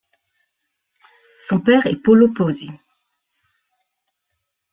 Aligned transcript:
Son 1.41 1.59
père 1.59 1.85
est 1.85 1.95
Polo 2.01 2.29
Posey. 2.33 2.69